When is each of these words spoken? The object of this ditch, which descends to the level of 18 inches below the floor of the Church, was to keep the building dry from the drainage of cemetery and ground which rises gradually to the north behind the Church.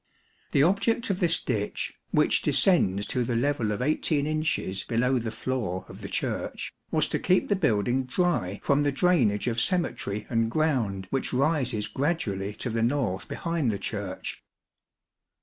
The 0.51 0.63
object 0.63 1.11
of 1.11 1.19
this 1.19 1.39
ditch, 1.39 1.93
which 2.09 2.41
descends 2.41 3.05
to 3.05 3.23
the 3.23 3.35
level 3.35 3.71
of 3.71 3.83
18 3.83 4.25
inches 4.25 4.83
below 4.83 5.19
the 5.19 5.29
floor 5.29 5.85
of 5.87 6.01
the 6.01 6.09
Church, 6.09 6.73
was 6.89 7.07
to 7.09 7.19
keep 7.19 7.49
the 7.49 7.55
building 7.55 8.05
dry 8.05 8.59
from 8.63 8.81
the 8.81 8.91
drainage 8.91 9.45
of 9.45 9.61
cemetery 9.61 10.25
and 10.27 10.49
ground 10.49 11.05
which 11.11 11.31
rises 11.33 11.85
gradually 11.85 12.55
to 12.55 12.71
the 12.71 12.81
north 12.81 13.27
behind 13.27 13.69
the 13.69 13.77
Church. 13.77 14.43